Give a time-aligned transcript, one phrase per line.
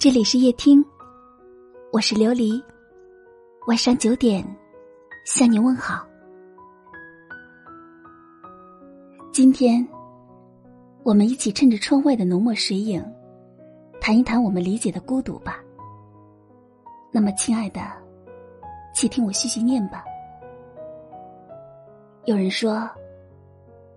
[0.00, 0.84] 这里是夜听，
[1.90, 2.62] 我是琉璃。
[3.66, 4.46] 晚上九点
[5.24, 6.06] 向你问好。
[9.32, 9.84] 今天，
[11.02, 13.04] 我们一起趁着窗外的浓墨水影，
[14.00, 15.58] 谈一谈我们理解的孤独吧。
[17.10, 17.80] 那么，亲爱的，
[18.94, 20.04] 请听我细细念吧。
[22.24, 22.88] 有人说，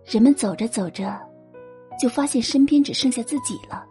[0.03, 1.15] 人们走着走着，
[1.99, 3.85] 就发现身边只剩下自己了。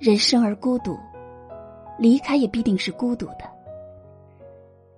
[0.00, 0.98] 人生而孤独，
[1.98, 3.44] 离开也必定是孤独的。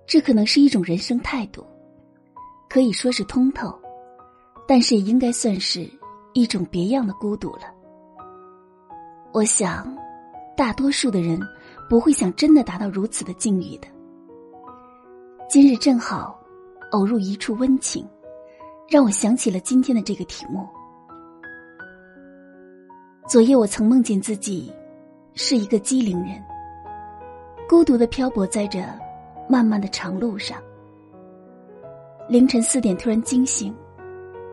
[0.07, 1.61] 这可能是一种人生态度，
[2.69, 3.77] 可以说是通透，
[4.65, 5.85] 但是也应该算是
[6.31, 7.63] 一种别样的孤独了。
[9.33, 9.93] 我想，
[10.55, 11.37] 大多数的人
[11.89, 13.87] 不会想真的达到如此的境遇的。
[15.49, 16.39] 今日正好
[16.91, 18.07] 偶入一处温情，
[18.89, 20.65] 让我想起了今天的这个题目。
[23.27, 24.71] 昨夜我曾梦见自己。
[25.35, 26.41] 是一个机灵人，
[27.67, 28.79] 孤独的漂泊在这
[29.49, 30.61] 漫漫的长路上。
[32.27, 33.75] 凌晨四点突然惊醒，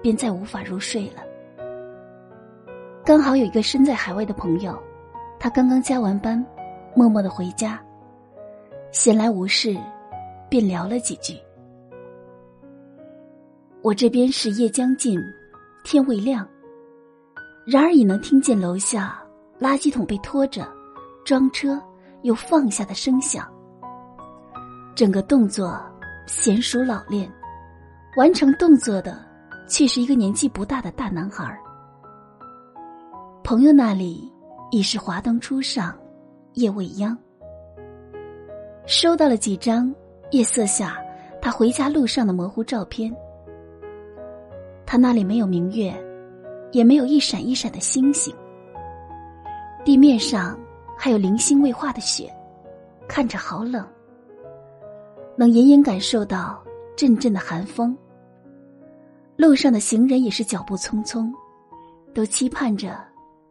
[0.02, 1.22] 便再无法入睡了。
[3.04, 4.76] 刚好有一个身在海外的朋友，
[5.38, 6.44] 他刚刚加完班，
[6.94, 7.80] 默默的回家，
[8.90, 9.76] 闲来无事，
[10.48, 11.36] 便聊了几句。
[13.82, 15.20] 我这边是夜将近，
[15.84, 16.46] 天未亮，
[17.66, 19.22] 然而已能听见楼下。
[19.60, 20.66] 垃圾桶被拖着，
[21.24, 21.80] 装车
[22.22, 23.46] 又放下的声响。
[24.94, 25.80] 整个动作
[26.26, 27.30] 娴熟老练，
[28.16, 29.24] 完成动作的
[29.68, 31.58] 却是一个年纪不大的大男孩。
[33.44, 34.32] 朋友那里
[34.70, 35.94] 已是华灯初上，
[36.54, 37.16] 夜未央。
[38.86, 39.94] 收到了几张
[40.30, 40.98] 夜色下
[41.40, 43.14] 他回家路上的模糊照片。
[44.84, 45.94] 他那里没有明月，
[46.72, 48.34] 也没有一闪一闪的星星。
[49.84, 50.58] 地面上
[50.96, 52.32] 还有零星未化的雪，
[53.08, 53.86] 看着好冷。
[55.36, 56.62] 能隐隐感受到
[56.94, 57.96] 阵阵的寒风。
[59.36, 61.32] 路上的行人也是脚步匆匆，
[62.12, 63.02] 都期盼着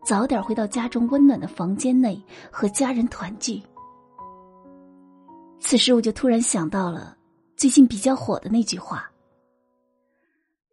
[0.06, 3.61] 早点回到家中温暖的房间内和家人团聚。
[5.59, 7.17] 此时我就突然想到了
[7.57, 9.09] 最近比较火的那句话：“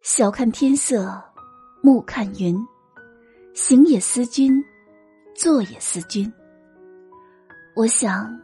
[0.01, 1.19] 晓看天色，
[1.81, 2.55] 暮看云，
[3.55, 4.63] 行也思君。”
[5.37, 6.33] 坐也思君，
[7.75, 8.35] 我想，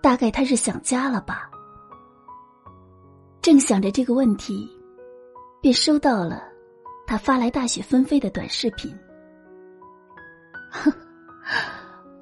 [0.00, 1.50] 大概他是想家了吧。
[3.42, 4.66] 正想着这个问题，
[5.60, 6.42] 便收到了
[7.06, 8.90] 他发来大雪纷飞的短视频。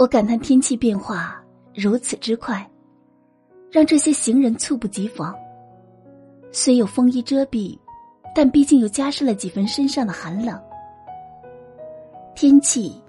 [0.00, 1.40] 我感叹天气变化
[1.72, 2.68] 如此之快，
[3.70, 5.32] 让这些行人猝不及防。
[6.50, 7.78] 虽有风衣遮蔽，
[8.34, 10.60] 但毕竟又加深了几分身上的寒冷。
[12.34, 13.00] 天气。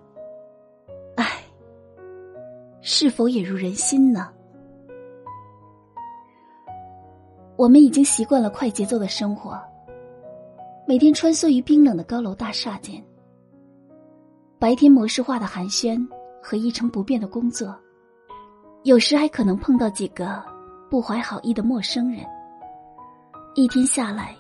[2.89, 4.29] 是否也如人心呢？
[7.57, 9.59] 我们已经习惯了快节奏的生活，
[10.87, 13.03] 每天穿梭于冰冷的高楼大厦间，
[14.57, 16.01] 白天模式化的寒暄
[16.41, 17.77] 和一成不变的工作，
[18.83, 20.41] 有时还可能碰到几个
[20.89, 22.25] 不怀好意的陌生人。
[23.53, 24.33] 一天下来，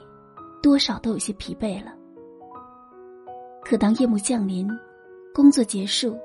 [0.63, 1.93] 多少都有些疲惫了。
[3.61, 4.69] 可当夜幕降临，
[5.35, 6.17] 工作结束。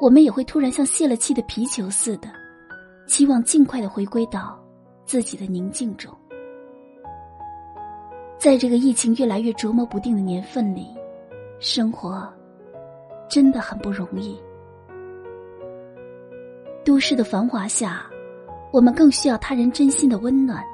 [0.00, 2.28] 我们也会突然像泄了气的皮球似的，
[3.06, 4.58] 期望尽快的回归到
[5.04, 6.10] 自己的宁静中。
[8.38, 10.86] 在这个疫情越来越琢磨不定的年份里，
[11.58, 12.26] 生活
[13.28, 14.40] 真的很不容易。
[16.82, 18.06] 都市的繁华下，
[18.72, 20.64] 我们更需要他人真心的温暖，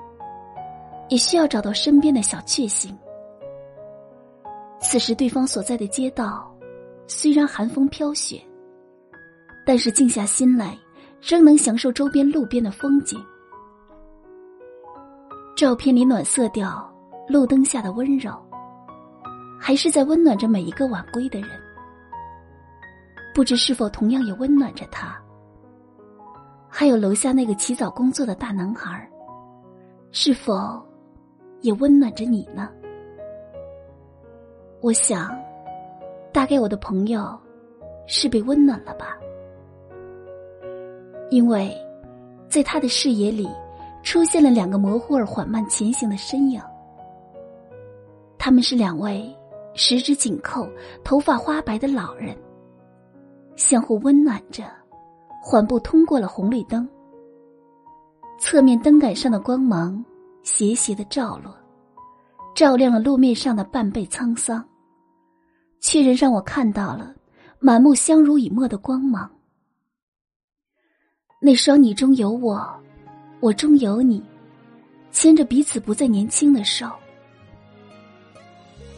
[1.08, 2.96] 也需要找到身边的小确幸。
[4.80, 6.48] 此时，对方所在的街道
[7.08, 8.40] 虽然寒风飘雪。
[9.66, 10.78] 但是静下心来，
[11.20, 13.20] 仍能享受周边路边的风景。
[15.56, 16.88] 照片里暖色调，
[17.28, 18.30] 路灯下的温柔，
[19.58, 21.50] 还是在温暖着每一个晚归的人。
[23.34, 25.20] 不知是否同样也温暖着他？
[26.68, 29.10] 还有楼下那个起早工作的大男孩，
[30.12, 30.80] 是否
[31.60, 32.70] 也温暖着你呢？
[34.80, 35.36] 我想，
[36.32, 37.36] 大概我的朋友
[38.06, 39.18] 是被温暖了吧。
[41.30, 41.76] 因为，
[42.48, 43.48] 在他的视野里，
[44.02, 46.60] 出现了两个模糊而缓慢前行的身影。
[48.38, 49.28] 他们是两位
[49.74, 50.68] 十指紧扣、
[51.02, 52.36] 头发花白的老人，
[53.56, 54.64] 相互温暖着，
[55.42, 56.88] 缓步通过了红绿灯。
[58.38, 60.04] 侧面灯杆上的光芒
[60.42, 61.52] 斜斜的照落，
[62.54, 64.64] 照亮了路面上的半背沧桑，
[65.80, 67.12] 确认让我看到了
[67.58, 69.28] 满目相濡以沫的光芒。
[71.38, 72.66] 那双你中有我，
[73.40, 74.22] 我中有你，
[75.12, 76.90] 牵着彼此不再年轻的手。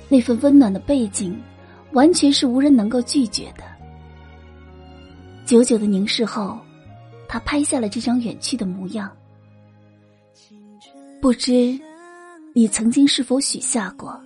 [0.08, 1.36] 那份温暖的背景，
[1.92, 3.64] 完全是无人能够拒绝的。
[5.44, 6.58] 久久的凝视后，
[7.26, 9.10] 他拍下了这张远去的模样。
[11.20, 11.78] 不知
[12.54, 14.18] 你曾经是否许下过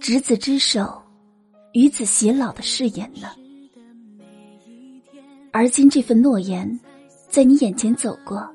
[0.00, 1.00] 执子之手，
[1.72, 3.28] 与子偕老的誓言呢？
[5.52, 6.78] 而今这份诺言，
[7.28, 8.48] 在你眼前走过，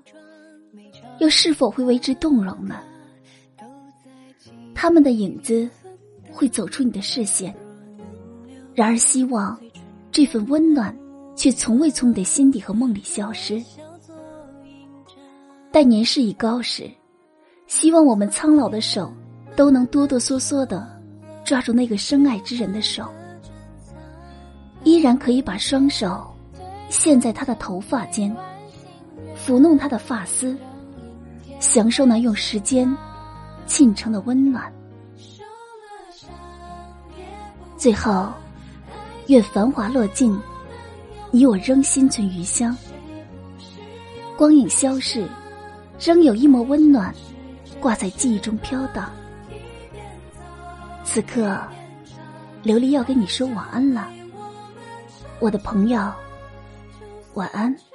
[1.20, 2.80] 又是否会为之动容呢？
[4.74, 5.70] 他们的影子。
[6.38, 7.56] 会走出你的视线，
[8.74, 9.58] 然而希望
[10.12, 10.94] 这份温暖
[11.34, 13.64] 却从未从你的心底和梦里消失。
[15.72, 16.92] 待年事已高时，
[17.68, 19.14] 希望我们苍老的手
[19.56, 20.86] 都能哆哆嗦嗦的
[21.46, 23.10] 抓住那个深爱之人的手，
[24.84, 26.28] 依然可以把双手
[26.90, 28.36] 陷在他的头发间，
[29.36, 30.58] 抚弄他的发丝，
[31.60, 32.92] 享受那用时间
[33.68, 34.72] 沁成的温暖。
[37.78, 38.32] 最后，
[39.28, 40.40] 愿繁华落尽，
[41.32, 42.76] 你我仍心存余香。
[44.38, 45.28] 光影消逝，
[46.00, 47.14] 仍有一抹温暖
[47.80, 49.10] 挂在记忆中飘荡。
[51.04, 51.58] 此刻，
[52.64, 54.08] 琉璃要跟你说晚安了，
[55.40, 56.12] 我的朋友，
[57.36, 57.95] 晚安。